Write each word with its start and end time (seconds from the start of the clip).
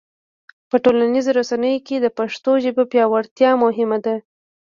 په 0.69 0.75
ټولنیزو 0.83 1.31
رسنیو 1.39 1.83
کې 1.87 1.95
د 2.01 2.07
پښتو 2.17 2.51
ژبې 2.63 2.83
پیاوړتیا 2.91 3.51
مهمه 3.63 3.97
ده. 4.05 4.15